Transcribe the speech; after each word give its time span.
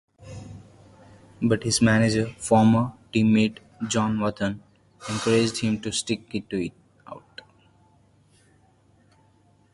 But 1.43 1.61
his 1.61 1.79
manager, 1.79 2.25
former 2.39 2.91
teammate 3.13 3.59
John 3.87 4.19
Wathan, 4.19 4.59
encouraged 5.07 5.59
him 5.59 5.79
to 5.81 5.91
stick 5.91 6.21
it 6.33 6.73
out. 7.05 7.41